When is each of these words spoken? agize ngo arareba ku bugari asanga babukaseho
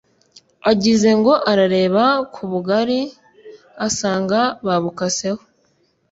agize 0.71 1.09
ngo 1.19 1.33
arareba 1.51 2.05
ku 2.33 2.41
bugari 2.51 2.99
asanga 3.87 4.39
babukaseho 4.65 5.41